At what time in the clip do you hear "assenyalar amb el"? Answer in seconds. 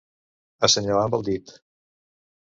0.67-1.25